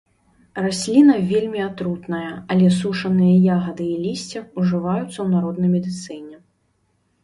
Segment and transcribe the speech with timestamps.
[0.65, 6.47] Расліна вельмі атрутная, але сушаныя ягады і лісце ўжываюцца ў народнай медыцыне.